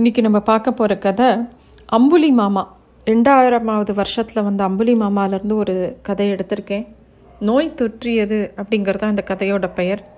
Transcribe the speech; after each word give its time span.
இன்றைக்கி 0.00 0.20
நம்ம 0.20 0.40
பார்க்க 0.40 0.72
போகிற 0.72 0.98
கதை 0.98 1.26
அம்புலி 1.86 2.30
மாமா. 2.30 2.76
ரெண்டாயிரமாவது 3.06 3.94
வருஷத்தில் 3.94 4.42
வந்த 4.42 4.64
அம்புலி 4.64 4.94
மாமாலேருந்து 4.94 5.52
ஒரு 5.52 5.98
கதை 6.02 6.32
எடுத்திருக்கேன். 6.32 6.86
நோய் 7.40 7.74
தொற்றியது 7.76 8.50
அப்படிங்கிறது 8.56 8.96
தான் 8.96 9.10
இந்த 9.10 9.24
கதையோட 9.26 9.70
பெயர். 9.74 10.08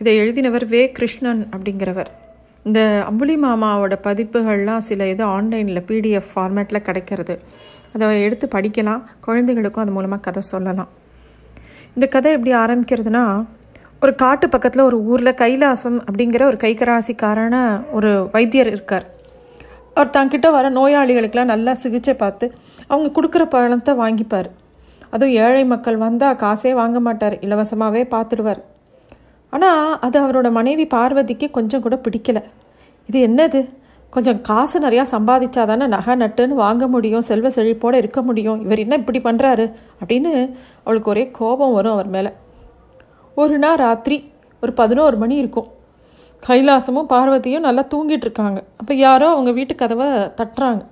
இதை 0.00 0.18
எழுதினவர் 0.18 0.68
வே. 0.68 0.92
கிருஷ்ணன் 0.92 1.48
அப்படிங்கிறவர். 1.56 2.06
இந்த 2.62 3.02
அம்புலி 3.06 3.42
மாமாவோட 3.42 3.92
பதிப்புகள்லாம் 4.02 4.78
சில 4.78 5.06
இது 5.06 5.24
ஆன்லைனில் 5.24 5.84
பிடிஎஃப் 5.86 6.30
ஃபார்மேட்டில் 6.34 6.82
கிடைக்கிறது. 6.82 7.40
அதை 7.94 8.22
எடுத்து 8.22 8.48
படிக்கலாம். 8.54 9.02
குழந்தைகளுக்கும் 9.20 9.82
அது 9.82 9.92
மூலமாக 9.92 10.20
கதை 10.20 10.42
சொல்லலாம். 10.42 10.88
இந்த 11.94 12.06
கதை 12.06 12.32
எப்படி 12.32 12.54
ஆரம்பிக்கிறதுனா 12.54 13.46
ஒரு 14.00 14.14
காட்டு 14.14 14.48
பக்கத்தில் 14.48 14.82
ஒரு 14.82 15.02
ஊரில் 15.02 15.34
கைலாசம் 15.34 16.00
அப்படிங்கிற 16.10 16.42
ஒரு 16.42 16.56
கைகராசிக்காரன 16.56 17.82
ஒரு 17.92 18.28
வைத்தியர் 18.32 18.66
இருக்கார். 18.66 19.14
அவர் 19.96 20.14
தங்கிட்ட 20.16 20.50
வர 20.50 20.70
நோயாளிகளுக்கெல்லாம் 20.70 21.52
நல்லா 21.54 21.72
சிகிச்சை 21.74 22.14
பார்த்து 22.14 22.46
அவங்க 22.86 23.08
கொடுக்குற 23.16 23.44
பழத்தை 23.44 23.92
வாங்கிப்பார். 23.94 24.48
அதுவும் 25.10 25.34
ஏழை 25.44 25.64
மக்கள் 25.64 25.96
வந்தால் 25.96 26.38
காசே 26.42 26.72
வாங்க 26.72 27.00
மாட்டார். 27.00 27.34
இலவசமாகவே 27.46 28.02
பார்த்துடுவார். 28.14 28.60
ஆனால் 29.52 29.98
அது 30.00 30.16
அவரோட 30.24 30.48
மனைவி 30.50 30.86
பார்வதிக்கு 30.86 31.46
கொஞ்சம் 31.50 31.84
கூட 31.84 31.96
பிடிக்கலை. 31.96 32.42
இது 33.08 33.18
என்னது? 33.28 33.60
கொஞ்சம் 34.10 34.40
காசு 34.40 34.76
நிறையா 34.80 35.04
சம்பாதிச்சா 35.12 35.62
தானே 35.66 35.86
நகை 35.86 36.14
நட்டுன்னு 36.16 36.54
வாங்க 36.64 36.84
முடியும் 36.86 37.24
செல்வ 37.28 37.48
செழிப்போடு 37.48 37.96
இருக்க 38.02 38.20
முடியும். 38.22 38.60
இவர் 38.62 38.82
என்ன 38.84 38.96
இப்படி 38.96 39.18
பண்ணுறாரு 39.18 39.66
அப்படின்னு 40.00 40.32
அவளுக்கு 40.84 41.10
ஒரே 41.10 41.24
கோபம் 41.38 41.72
வரும் 41.72 41.92
அவர் 41.92 42.10
மேலே. 42.16 42.32
ஒரு 43.34 43.56
நாள் 43.58 43.80
ராத்திரி 43.86 44.18
ஒரு 44.62 44.72
பதினோரு 44.72 45.16
மணி 45.16 45.36
இருக்கும். 45.36 45.68
கைலாசமும் 46.42 47.08
பார்வதியும் 47.12 47.66
நல்லா 47.66 47.82
தூங்கிட்டு 47.92 48.26
இருக்காங்க 48.26 48.58
அப்போ 48.80 48.92
யாரோ 48.94 49.26
அவங்க 49.34 49.50
வீட்டு 49.58 49.74
கதவை 49.74 50.08
தட்டுறாங்க. 50.40 50.82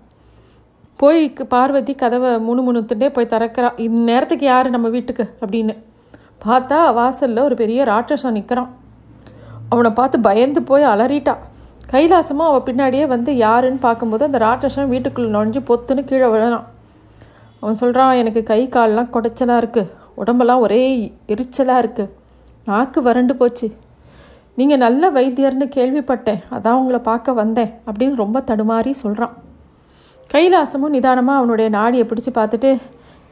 போய் 1.01 1.21
பார்வதி 1.53 1.95
கதவை 2.03 2.31
முணு 2.47 2.61
முணுத்துட்டே 2.67 3.09
போய் 3.17 3.33
திறக்கிறா. 3.35 3.69
இந்நேரத்துக்கு 3.87 4.47
யார் 4.53 4.75
நம்ம 4.75 4.89
வீட்டுக்கு? 4.89 5.25
அப்படின்னு 5.43 5.75
பார்த்தா 6.45 6.79
வாசலில் 7.01 7.47
ஒரு 7.49 7.55
பெரிய 7.63 7.85
ராட்சசன் 7.85 8.37
நிற்கிறான் 8.39 8.71
அவனை 9.73 9.91
பார்த்து 9.99 10.17
பயந்து 10.29 10.61
போய் 10.71 10.85
அலறிட்டா. 10.93 11.35
கைலாசமும் 11.93 12.49
அவள் 12.51 12.67
பின்னாடியே 12.69 13.05
வந்து 13.15 13.31
யாருன்னு 13.37 13.81
பார்க்கும்போது 13.87 14.25
அந்த 14.29 14.39
ராட்சசன் 14.47 14.93
வீட்டுக்குள்ளே 14.95 15.31
நுழைஞ்சு 15.35 15.61
பொத்துன்னு 15.71 16.05
கீழே 16.11 16.29
விழறான். 16.35 16.67
அவன் 17.61 17.81
சொல்கிறான் 17.83 18.19
எனக்கு 18.23 18.43
கை 18.53 18.61
கால்லாம் 18.77 19.13
குடைச்சலாக 19.15 19.63
இருக்குது 19.63 19.91
உடம்பெல்லாம் 20.23 20.65
ஒரே 20.67 20.83
எரிச்சலாக 21.35 21.83
இருக்குது 21.85 22.13
நாக்கு 22.67 23.03
வறண்டு 23.03 23.35
போச்சு. 23.41 23.69
நீங்கள் 24.55 24.77
நல்ல 24.77 25.11
வைத்தியர்னு 25.11 25.67
கேள்விப்பட்டேன். 25.77 26.43
அதான் 26.51 26.81
உங்களை 26.81 27.01
பார்க்க 27.01 27.33
வந்தேன் 27.33 27.75
அப்படின்னு 27.87 28.15
ரொம்ப 28.15 28.41
தடுமாறி 28.41 28.91
சொல்கிறான் 28.91 29.43
கைலாசமும் 30.35 30.95
நிதானமாக 30.97 31.39
அவனுடைய 31.39 31.71
நாடியை 31.71 32.07
பிடிச்சி 32.07 32.33
பார்த்துட்டு 32.35 32.81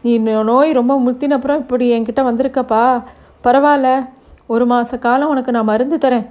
நீ 0.03 0.19
நோய் 0.19 0.73
ரொம்ப 0.73 1.01
முத்தினப்புறம் 1.01 1.57
இப்படி 1.57 2.01
என்கிட்ட 2.01 2.23
வந்திருக்கப்பா. 2.23 3.03
பரவாயில்ல. 3.45 4.09
ஒரு 4.47 4.67
மாத 4.67 4.99
காலம் 4.99 5.29
உனக்கு 5.29 5.53
நான் 5.53 5.65
மருந்து 5.65 5.97
தரேன். 5.97 6.27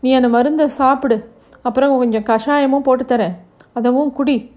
நீ 0.00 0.12
அந்த 0.12 0.28
மருந்தை 0.28 0.68
சாப்பிடு. 0.68 1.32
அப்புறம் 1.62 1.96
கொஞ்சம் 1.96 2.22
கஷாயமும் 2.22 2.78
போட்டு 2.78 3.16
தரேன். 3.16 3.34
அதவும் 3.74 4.12
குடி. 4.12 4.50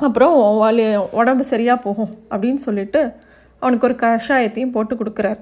அப்புறம் 0.00 0.58
வலி 0.58 0.96
உடம்பு 0.96 1.44
சரியாக 1.44 1.80
போகும் 1.80 2.10
அப்படின்னு 2.30 2.54
சொல்லிட்டு 2.54 3.12
அவனுக்கு 3.58 3.86
ஒரு 3.86 3.94
கஷாயத்தையும் 3.94 4.72
போட்டு 4.72 4.94
கொடுக்குறார். 4.94 5.38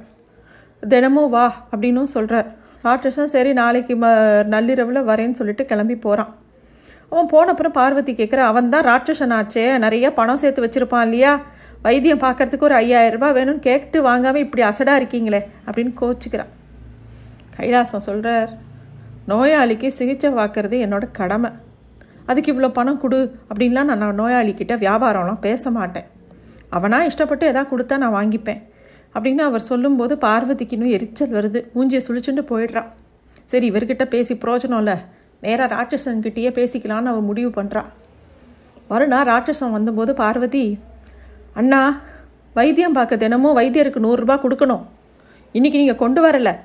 தினமும் 0.81 1.31
வா 1.31 1.53
அப்படின்னும் 1.71 2.13
சொல்கிறார் 2.17 2.55
ராட்சசன் 2.87 3.33
சரி 3.35 3.53
நாளைக்கு 3.61 3.95
ம 4.03 4.07
நள்ளிரவில் 4.55 5.07
வரேன்னு 5.11 5.39
சொல்லிட்டு 5.41 5.65
கிளம்பி 5.71 5.97
போகிறான் 6.07 6.33
அவன் 7.13 7.31
போன 7.33 7.51
அப்புறம் 7.53 7.75
பார்வதி 7.79 8.13
கேட்குற 8.19 8.41
அவன் 8.51 8.71
தான் 8.75 8.87
ராட்சசன் 8.89 9.35
ஆச்சே 9.39 9.65
நிறைய 9.85 10.07
பணம் 10.19 10.41
சேர்த்து 10.43 10.65
வச்சுருப்பான் 10.65 11.05
இல்லையா? 11.07 11.33
வைத்தியம் 11.83 12.23
பார்க்கறதுக்கு 12.25 12.67
ஒரு 12.69 12.75
ஐயாயிரம் 12.75 13.15
ரூபாய் 13.17 13.37
வேணும்னு 13.39 13.63
கேட்டு 13.69 13.99
வாங்காமல் 14.09 14.45
இப்படி 14.45 14.63
அசடாக 14.71 15.01
இருக்கீங்களே 15.01 15.41
அப்படின்னு 15.67 15.93
கோச்சிக்கிறான். 16.01 16.53
கைலாசம் 17.57 18.07
சொல்கிறார் 18.09 18.53
நோயாளிக்கு 19.29 19.89
சிகிச்சை 19.99 20.31
பார்க்கறது 20.41 20.79
என்னோட 20.87 21.05
கடமை. 21.21 21.51
அதுக்கு 22.27 22.51
இவ்வளோ 22.53 22.71
பணம் 22.79 23.01
கொடு 23.01 23.21
அப்படின்லாம் 23.51 23.91
நான் 23.91 24.21
நோயாளிக்கிட்ட 24.21 24.77
வியாபாரம்லாம் 24.85 25.45
பேச 25.47 25.71
மாட்டேன். 25.71 26.09
அவனாக 26.71 27.09
இஷ்டப்பட்டு 27.11 27.45
எதாவது 27.53 27.71
கொடுத்தா 27.73 27.97
நான் 28.05 28.17
வாங்கிப்பேன். 28.21 28.63
அப்படின்னு 29.15 29.45
அவர் 29.49 29.61
சொல்லும்போது 29.61 30.19
பார்வதிக்கு 30.19 30.77
இன்னும் 30.77 30.91
எரிச்சல் 30.91 31.33
வருது. 31.33 31.61
மூஞ்சியை 31.75 32.01
சுழிச்சுட்டு 32.07 32.43
போயிடுறான் 32.51 32.91
சரி 33.45 33.71
இவர்கிட்ட 33.71 34.05
பேசி 34.05 34.35
பிரோஜனம் 34.35 34.77
இல்லை 34.77 34.97
நேராக 35.41 35.75
ராட்சசன்கிட்டயே 35.75 36.51
பேசிக்கலான்னு 36.59 37.13
அவர் 37.13 37.21
முடிவு 37.21 37.63
பண்ணுறா 37.63 37.85
மறுநாள் 38.89 39.29
ராட்சசன் 39.29 39.71
வந்தபோது 39.71 40.15
பார்வதி 40.15 40.79
அண்ணா 41.55 42.01
வைத்தியம் 42.55 42.93
பார்க்க 42.93 43.17
தினமும் 43.17 43.57
வைத்தியருக்கு 43.57 44.03
நூறுரூபா 44.07 44.37
கொடுக்கணும். 44.37 44.83
இன்னைக்கு 45.53 45.79
நீங்கள் 45.79 45.97
கொண்டு 45.97 46.21
வரலை. 46.29 46.57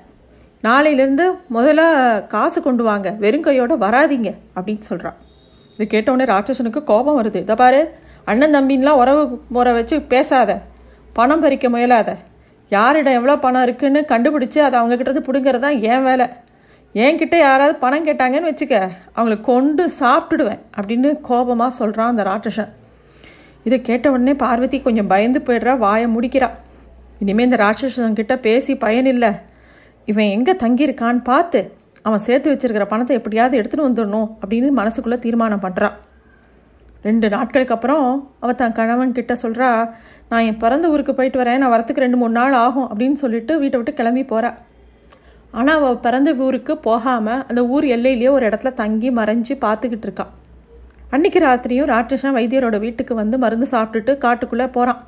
நாளையிலேருந்து 0.64 1.26
முதல்ல 1.54 1.82
காசு 2.28 2.62
கொண்டு 2.62 2.84
வாங்க. 2.84 3.10
வெறும் 3.10 3.44
வராதிங்க 3.44 3.84
வராதீங்க. 3.86 4.34
அப்படின்னு 4.56 4.80
சொல்கிறான் 4.80 5.16
இது 5.74 5.88
கேட்டவுடனே 5.88 6.32
ராட்சசனுக்கு 6.34 6.84
கோபம் 6.84 7.24
வருது. 7.24 7.36
இதை 7.36 7.56
பாரு 7.56 7.94
அண்ணன் 8.26 8.56
தம்பின்லாம் 8.56 9.00
உறவு 9.04 9.42
முறை 9.50 9.74
வச்சு 9.74 10.02
பேசாத. 10.02 10.62
பணம் 11.14 11.42
பறிக்க 11.42 11.70
முயலாத. 11.70 12.16
யாரிடம் 12.76 13.18
எவ்வளோ 13.20 13.36
பணம் 13.46 13.66
இருக்குன்னு 13.68 14.02
கண்டுபிடிச்சி 14.12 14.60
அதை 14.66 14.76
அவங்க 14.80 15.20
பிடுங்கிறது 15.28 15.64
தான் 15.66 15.80
என் 15.92 16.06
வேலை. 16.08 16.28
என்கிட்ட 16.96 17.36
யாராவது 17.38 17.74
பணம் 17.84 18.06
கேட்டாங்கன்னு 18.08 18.52
வச்சுக்க 18.52 18.76
அவங்கள 19.16 19.36
கொண்டு 19.50 19.84
சாப்பிட்டுடுவேன் 20.00 20.62
அப்படின்னு 20.78 21.10
கோபமாக 21.28 21.78
சொல்கிறான் 21.80 22.12
அந்த 22.14 22.24
ராட்சசன். 22.30 22.72
இதை 23.68 23.78
கேட்ட 23.82 24.06
உடனே 24.12 24.34
பார்வதி 24.44 24.78
கொஞ்சம் 24.82 25.10
பயந்து 25.14 25.40
போயிடுறா 25.48 25.74
வாயை 25.78 26.08
முடிக்கிறா. 26.16 26.50
இனிமேல் 27.24 27.48
இந்த 27.50 27.60
ராட்சசன் 27.64 28.20
கிட்ட 28.20 28.36
பேசி 28.48 28.76
பயன் 28.86 29.10
இல்லை. 29.14 29.32
இவன் 30.12 30.34
எங்கே 30.36 30.54
தங்கியிருக்கான்னு 30.64 31.24
பார்த்து 31.32 31.60
அவன் 32.08 32.26
சேர்த்து 32.28 32.52
வச்சிருக்கிற 32.54 32.86
பணத்தை 32.92 33.16
எப்படியாவது 33.20 33.58
எடுத்துகிட்டு 33.60 33.88
வந்துடணும் 33.88 34.30
அப்படின்னு 34.42 34.70
மனசுக்குள்ளே 34.82 35.20
தீர்மானம் 35.26 35.66
பண்ணுறான் 35.66 35.98
ரெண்டு 37.02 37.30
நாட்களுக்கு 37.30 37.74
அப்புறம் 37.74 38.30
அவள் 38.40 38.56
தன் 38.56 38.72
கணவன் 38.72 39.12
கிட்ட 39.12 39.36
சொல்கிறா 39.42 39.90
நான் 40.30 40.42
என் 40.42 40.58
பிறந்த 40.58 40.90
ஊருக்கு 40.90 41.14
போயிட்டு 41.14 41.44
வரேன் 41.44 41.58
நான் 41.58 41.72
வரத்துக்கு 41.72 42.06
ரெண்டு 42.06 42.18
மூணு 42.18 42.32
நாள் 42.32 42.54
ஆகும் 42.54 42.90
அப்படின்னு 42.90 43.14
சொல்லிட்டு 43.14 43.60
வீட்டை 43.60 43.80
விட்டு 43.80 43.94
கிளம்பி 43.94 44.24
போகிறா 44.24 44.54
ஆனால் 45.52 45.76
அவள் 45.76 45.98
பிறந்த 45.98 46.34
ஊருக்கு 46.34 46.78
போகாமல் 46.78 47.46
அந்த 47.48 47.68
ஊர் 47.68 47.84
எல்லையிலேயே 47.84 48.30
ஒரு 48.30 48.50
இடத்துல 48.50 48.74
தங்கி 48.74 49.12
மறைஞ்சு 49.12 49.58
பார்த்துக்கிட்டு 49.62 50.08
இருக்கான் 50.10 50.28
அன்னைக்கு 51.10 51.40
ராத்திரியும் 51.40 51.90
ராட்சசன் 51.90 52.36
வைத்தியரோட 52.36 52.80
வீட்டுக்கு 52.80 53.16
வந்து 53.16 53.38
மருந்து 53.38 53.68
சாப்பிட்டுட்டு 53.72 54.18
காட்டுக்குள்ளே 54.18 54.72
போகிறான் 54.72 55.04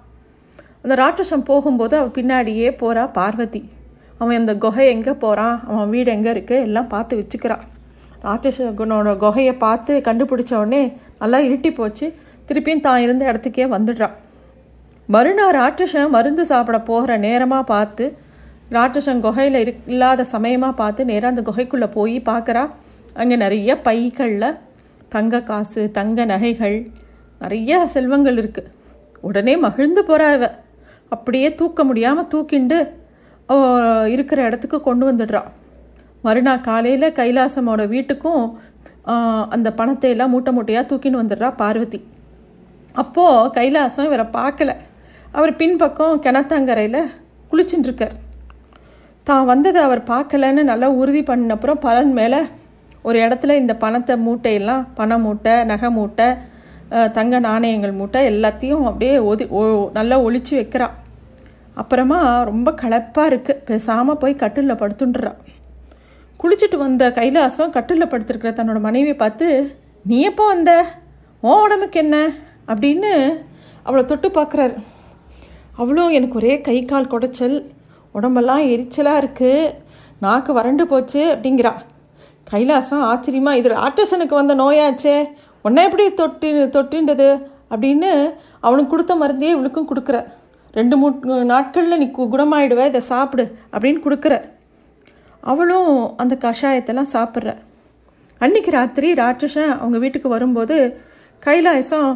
அந்த 0.81 0.95
ராட்சசன் 0.95 1.43
போகும்போது 1.43 1.97
அவள் 1.97 2.09
பின்னாடியே 2.09 2.69
போகிறா 2.69 3.11
பார்வதி. 3.11 3.69
அவன் 4.17 4.37
அந்த 4.37 4.55
குகை 4.55 4.87
எங்கே 4.87 5.11
போகிறான் 5.11 5.67
அவன் 5.67 5.89
வீடு 5.89 6.11
எங்கே 6.11 6.31
இருக்குது 6.31 6.61
எல்லாம் 6.61 6.87
பார்த்து 6.87 7.17
வச்சுக்கிறான் 7.17 7.61
ராட்சசனோட 8.23 9.17
குகையை 9.17 9.57
பார்த்து 9.57 10.01
கண்டுபிடிச்ச 10.05 10.55
உடனே 10.55 10.97
எல்லாம் 11.25 11.45
இருட்டி 11.47 11.71
போச்சு. 11.79 12.07
திருப்பியும் 12.49 12.85
தான் 12.87 13.03
இருந்த 13.05 13.23
இடத்துக்கே 13.31 13.65
வந்துடுறான் 13.75 14.15
மறுநாள் 15.09 15.55
ராட்சசன் 15.59 16.13
மருந்து 16.15 16.43
சாப்பிட 16.51 16.77
போகிற 16.89 17.11
நேரமாக 17.27 17.63
பார்த்து 17.71 18.05
ராட்சசன் 18.75 19.23
குகையில் 19.25 19.57
இரு 19.63 19.71
இல்லாத 19.93 20.25
சமயமாக 20.33 20.73
பார்த்து 20.81 21.01
நேராக 21.11 21.31
அந்த 21.33 21.43
குகைக்குள்ளே 21.49 21.87
போய் 21.97 22.15
பார்க்குறா. 22.29 22.63
அங்கே 23.21 23.35
நிறைய 23.43 23.71
பைகளில் 23.87 24.57
தங்க 25.15 25.41
காசு 25.49 25.81
தங்க 25.97 26.25
நகைகள் 26.31 26.77
நிறைய 27.41 27.79
செல்வங்கள் 27.95 28.37
இருக்குது 28.41 28.71
உடனே 29.29 29.53
மகிழ்ந்து 29.65 30.01
போகிறா 30.09 30.27
இவ. 30.37 30.45
அப்படியே 31.15 31.47
தூக்க 31.61 31.83
முடியாமல் 31.89 32.29
தூக்கிண்டு 32.33 32.77
இருக்கிற 34.13 34.39
இடத்துக்கு 34.49 34.77
கொண்டு 34.87 35.03
வந்துடுறா. 35.09 35.41
மறுநாள் 36.25 36.65
காலையில் 36.67 37.15
கைலாசமோட 37.19 37.81
வீட்டுக்கும் 37.93 38.43
அந்த 39.55 39.67
பணத்தை 39.79 40.09
எல்லாம் 40.09 40.31
மூட்டை 40.33 40.51
மூட்டையாக 40.57 40.85
தூக்கின்னு 40.89 41.21
வந்துடுறா 41.21 41.49
பார்வதி. 41.61 41.99
அப்போது 42.95 43.51
கைலாசம் 43.57 44.07
இவரை 44.09 44.25
பார்க்கல. 44.39 44.71
அவர் 45.31 45.53
பின்பக்கம் 45.55 46.21
கிணத்தங்கரையில் 46.21 47.01
குளிச்சுட்டுருக்கார் 47.51 48.15
தான் 49.27 49.45
வந்ததை 49.45 49.79
அவர் 49.81 50.01
பார்க்கலன்னு 50.03 50.61
நல்லா 50.63 50.87
உறுதி 51.01 51.21
பண்ண 51.23 51.53
அப்புறம் 51.53 51.79
பலன் 51.79 52.13
மேலே 52.13 52.39
ஒரு 53.01 53.17
இடத்துல 53.19 53.55
இந்த 53.61 53.73
பணத்தை 53.75 54.15
மூட்டையெல்லாம் 54.27 54.83
பண 54.93 55.17
மூட்டை 55.17 55.53
நகை 55.63 55.89
மூட்டை 55.89 56.27
தங்க 57.17 57.35
நாணயங்கள் 57.39 57.97
மூட்டை 57.99 58.21
எல்லாத்தையும் 58.31 58.83
அப்படியே 58.89 59.13
ஒதி 59.31 59.45
ஒ 59.59 59.61
நல்லா 59.93 60.15
ஒழிச்சு 60.19 60.53
வைக்கிறா. 60.59 60.87
அப்புறமா 61.81 62.19
ரொம்ப 62.49 62.69
களைப்பாக 62.81 63.31
இருக்குது 63.31 63.61
பேசாமல் 63.69 64.17
போய் 64.17 64.41
கட்டிலில் 64.41 64.79
படுத்துண்டுறா 64.81 65.31
குளிச்சுட்டு 66.43 66.77
வந்த 66.77 67.09
கைலாசம் 67.09 67.69
கட்டிலில் 67.69 68.07
படுத்திருக்கிற 68.07 68.53
தன்னோட 68.53 68.79
மனைவியை 68.79 69.15
பார்த்து 69.15 69.75
நீ 70.03 70.21
எப்போ 70.21 70.45
வந்த? 70.45 70.85
ஓ 71.41 71.61
உடம்புக்கு 71.61 71.99
என்ன? 71.99 72.29
அப்படின்னு 72.67 73.37
அவளை 73.83 74.05
தொட்டு 74.05 74.29
பார்க்குறாரு. 74.29 74.77
அவளும் 75.77 76.09
எனக்கு 76.09 76.35
ஒரே 76.35 76.61
கை 76.61 76.85
கால் 76.85 77.07
குடைச்சல் 77.07 77.65
உடம்பெல்லாம் 78.11 78.59
எரிச்சலாக 78.59 79.27
இருக்குது 79.27 79.73
நாக்கு 80.19 80.53
வறண்டு 80.53 80.87
போச்சு 80.87 81.37
அப்படிங்கிறா. 81.41 81.73
கைலாசம் 82.51 82.99
ஆச்சரியமாக 82.99 83.57
இது 83.57 83.69
ராட்சசனுக்கு 83.69 84.33
வந்த 84.33 84.55
நோயாச்சே 84.55 85.27
உன்னை 85.63 85.83
எப்படி 85.83 86.13
தொட்டு 86.13 86.69
தொட்டுன்றது? 86.73 87.41
அப்படின்னு 87.69 88.33
அவனுக்கு 88.61 88.89
கொடுத்த 88.89 89.15
மருந்தையே 89.15 89.53
இவளுக்கும் 89.53 89.87
கொடுக்குற. 89.87 90.25
ரெண்டு 90.71 90.97
மூணு 90.97 91.45
நாட்களில் 91.45 91.97
நீ 91.97 92.05
கு- 92.05 92.29
குணமாயிடுவ 92.29 92.85
இதை 92.85 93.01
சாப்பிடு 93.01 93.55
அப்படின்னு 93.71 93.97
கொடுக்குற. 94.05 94.59
அவளும் 95.41 96.17
அந்த 96.17 96.37
கஷாயத்தெல்லாம் 96.45 97.13
சாப்பிட்ற. 97.13 97.51
அன்னைக்கு 98.37 98.71
ராத்திரி 98.71 99.13
ராட்சசன் 99.13 99.71
அவங்க 99.77 99.97
வீட்டுக்கு 99.97 100.29
வரும்போது 100.29 100.77
கைலாயசம் 101.45 102.11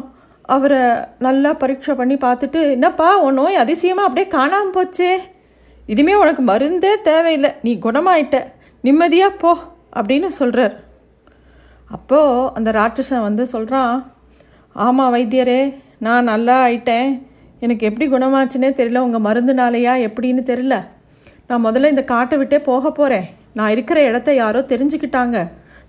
அவரை 0.54 0.80
நல்லா 1.18 1.52
பரீட்சை 1.52 1.94
பண்ணி 1.94 2.16
பார்த்துட்டு 2.24 2.60
என்னப்பா 2.70 3.08
உன் 3.26 3.34
நோய் 3.34 3.62
அதிசயமாக 3.62 4.06
அப்படியே 4.08 4.26
காணாமல் 4.36 4.74
போச்சே. 4.76 5.12
இதுமே 5.92 6.14
உனக்கு 6.22 6.42
மருந்தே 6.42 6.92
தேவையில்லை. 7.02 7.50
நீ 7.62 7.72
குணமாயிட்ட. 7.86 8.38
நிம்மதியாக 8.80 9.38
போ 9.42 9.52
அப்படின்னு 9.98 10.28
சொல்கிறார் 10.40 10.74
அப்போது 11.96 12.50
அந்த 12.54 12.70
ராட்சசன் 12.70 13.26
வந்து 13.28 13.46
சொல்கிறான் 13.46 13.94
ஆமாம் 14.72 15.14
வைத்தியரே 15.14 15.60
நான் 15.98 16.30
நல்லா 16.30 16.56
ஆயிட்டேன். 16.66 17.10
எனக்கு 17.60 17.86
எப்படி 17.88 18.06
குணமாச்சுன்னே 18.10 18.70
தெரியல. 18.80 19.04
உங்கள் 19.06 19.26
மருந்துனாலையா 19.26 19.94
எப்படின்னு 20.08 20.42
தெரியல. 20.52 20.76
நான் 21.50 21.64
முதல்ல 21.66 21.90
இந்த 21.92 22.02
காட்டை 22.12 22.36
விட்டே 22.40 22.58
போக 22.68 22.90
போகிறேன் 22.98 23.26
நான் 23.58 23.72
இருக்கிற 23.74 23.98
இடத்த 24.08 24.30
யாரோ 24.42 24.60
தெரிஞ்சுக்கிட்டாங்க. 24.72 25.36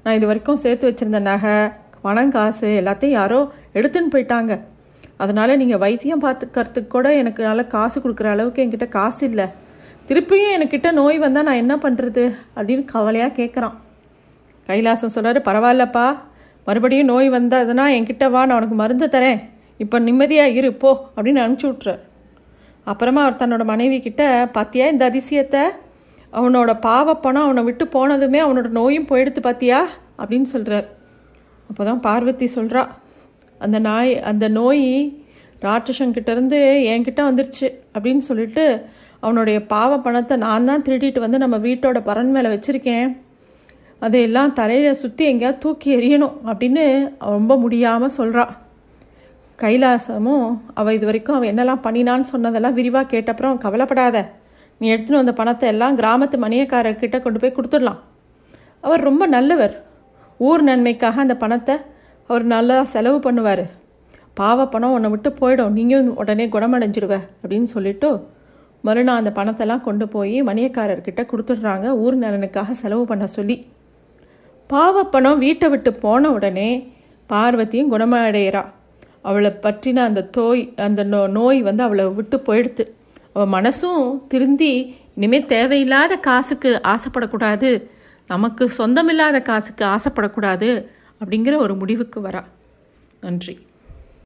நான் 0.03 0.17
இது 0.17 0.25
வரைக்கும் 0.29 0.59
சேர்த்து 0.63 0.87
வச்சுருந்த 0.89 1.19
நகை 1.29 1.55
பணம் 2.03 2.33
காசு 2.35 2.67
எல்லாத்தையும் 2.81 3.17
யாரோ 3.19 3.39
எடுத்துன்னு 3.77 4.11
போயிட்டாங்க. 4.13 4.53
அதனால் 5.23 5.59
நீங்கள் 5.61 5.81
வைத்தியம் 5.83 6.23
பார்த்துக்கிறதுக்கு 6.25 6.91
கூட 6.95 7.07
எனக்கு 7.21 7.41
நல்லா 7.49 7.65
காசு 7.75 7.97
கொடுக்குற 8.03 8.29
அளவுக்கு 8.33 8.63
என்கிட்ட 8.63 8.87
காசு 8.97 9.21
இல்லை. 9.29 9.47
திருப்பியும் 10.09 10.53
என்கிட்ட 10.55 10.89
நோய் 10.99 11.17
வந்தால் 11.25 11.47
நான் 11.49 11.61
என்ன 11.63 11.75
பண்ணுறது 11.85 12.25
அப்படின்னு 12.57 12.85
கவலையாக 12.93 13.35
கேட்குறான் 13.39 13.75
கைலாசம் 14.69 15.15
சொல்கிறாரு 15.15 15.41
பரவாயில்லப்பா. 15.49 16.07
மறுபடியும் 16.67 17.11
நோய் 17.13 17.29
வந்ததுன்னா 17.37 17.87
என்கிட்ட 17.97 18.25
வா 18.35 18.41
நான் 18.47 18.59
உனக்கு 18.59 18.77
மருந்து 18.83 19.07
தரேன். 19.15 19.39
இப்போ 19.83 19.97
நிம்மதியாக 20.07 20.55
இரு 20.59 20.69
போ 20.83 20.91
அப்படின்னு 21.15 21.43
அனுப்பிச்சி 21.43 21.67
விட்றார் 21.69 22.01
அப்புறமா 22.87 23.21
அவர் 23.23 23.41
தன்னோட 23.41 23.63
மனைவி 23.65 23.99
கிட்ட 23.99 24.23
பாத்தியா 24.51 24.85
இந்த 24.87 25.03
அதிசயத்தை? 25.09 25.63
அவனோட 26.33 26.71
பாவப்பணம் 26.85 27.47
அவனை 27.47 27.63
விட்டு 27.63 27.85
போனதுமே 27.85 28.39
அவனோட 28.45 28.69
நோயும் 28.79 29.07
போயிடுத்து 29.07 29.39
பாத்தியா? 29.39 29.79
அப்படின்னு 30.17 30.47
சொல்கிறார் 30.53 30.87
அப்போ 31.69 31.81
தான் 31.83 31.99
பார்வதி 31.99 32.47
சொல்கிறா 32.55 32.83
அந்த 33.61 33.79
நாய் 33.79 34.11
அந்த 34.21 34.45
நோய் 34.47 34.85
ராட்சசங்கிட்டேருந்து 35.61 36.59
என்கிட்ட 36.93 37.21
வந்துருச்சு 37.29 37.67
அப்படின்னு 37.93 38.23
சொல்லிட்டு 38.29 38.65
அவனுடைய 39.19 39.57
பாவ 39.65 39.91
பணத்தை 39.99 40.35
நான் 40.37 40.65
தான் 40.65 40.81
திருடிட்டு 40.81 41.19
வந்து 41.19 41.37
நம்ம 41.37 41.57
வீட்டோட 41.57 41.99
பரன் 41.99 42.31
மேலே 42.31 42.49
வச்சுருக்கேன். 42.49 43.07
அதையெல்லாம் 44.01 44.53
தலையில் 44.53 44.99
சுற்றி 45.01 45.23
எங்கேயாவது 45.25 45.57
தூக்கி 45.57 45.89
எறியணும் 45.97 46.35
அப்படின்னு 46.45 46.83
ரொம்ப 47.19 47.57
முடியாமல் 47.57 48.15
சொல்கிறா 48.17 48.43
கைலாசமும் 49.61 50.47
அவள் 50.79 50.95
இது 50.97 51.05
வரைக்கும் 51.09 51.35
அவள் 51.35 51.51
என்னெல்லாம் 51.51 51.83
பண்ணினான்னு 51.85 52.31
சொன்னதெல்லாம் 52.31 52.75
விரிவாக 52.79 53.05
கேட்டப்புறம் 53.13 53.57
கவலைப்படாத. 53.63 54.17
நீ 54.81 54.85
எடுத்துன்னு 54.93 55.21
வந்த 55.21 55.33
பணத்தை 55.39 55.67
எல்லாம் 55.73 55.95
கிராமத்து 55.99 56.37
மணியக்காரர்கிட்ட 56.43 57.17
கொண்டு 57.21 57.39
போய் 57.41 57.55
கொடுத்துடலாம். 57.57 57.99
அவர் 58.81 59.01
ரொம்ப 59.09 59.23
நல்லவர். 59.27 59.75
ஊர் 60.39 60.63
நன்மைக்காக 60.63 61.19
அந்த 61.25 61.35
பணத்தை 61.43 61.75
அவர் 62.29 62.45
நல்லா 62.53 62.77
செலவு 62.93 63.19
பண்ணுவார். 63.27 63.65
பாவ 64.33 64.67
பணம் 64.73 64.95
உன்னை 64.95 65.09
விட்டு 65.09 65.29
போயிடும். 65.39 65.75
நீயும் 65.77 66.09
உடனே 66.21 66.45
குணமடைஞ்சிடுவ 66.55 67.13
அப்படின்னு 67.41 67.69
சொல்லிட்டு 67.75 68.09
மறுநாள் 68.83 69.19
அந்த 69.21 69.31
பணத்தெல்லாம் 69.37 69.85
கொண்டு 69.87 70.05
போய் 70.07 70.37
மணியக்காரர்கிட்ட 70.49 71.21
கொடுத்துட்றாங்க. 71.31 71.87
ஊர் 72.03 72.15
நலனுக்காக 72.23 72.75
செலவு 72.83 73.03
பண்ண 73.11 73.25
சொல்லி. 73.37 73.57
பாவப்பணம் 74.69 75.41
வீட்டை 75.45 75.67
விட்டு 75.69 75.91
போன 76.05 76.29
உடனே 76.37 76.69
பார்வதியும் 77.29 77.91
குணமடைகிறா 77.93 78.63
அவளை 79.27 79.51
பற்றின 79.61 80.03
அந்த 80.09 80.21
தோய் 80.37 80.61
அந்த 80.75 81.01
நோ 81.03 81.21
நோய் 81.27 81.59
வந்து 81.61 81.83
அவளை 81.83 82.05
விட்டு 82.17 82.37
போயிடுத்து. 82.37 82.83
அவள் 83.33 83.53
மனசும் 83.55 84.03
திருந்தி 84.27 84.73
இனிமேல் 85.15 85.45
தேவையில்லாத 85.45 86.15
காசுக்கு 86.15 86.71
ஆசைப்படக்கூடாது. 86.83 87.71
நமக்கு 88.27 88.63
சொந்தமில்லாத 88.69 89.39
காசுக்கு 89.41 89.85
ஆசைப்படக்கூடாது 89.85 90.69
அப்படிங்கிற 91.21 91.55
ஒரு 91.57 91.75
முடிவுக்கு 91.75 92.19
வரா. 92.21 92.43
நன்றி. 93.21 93.55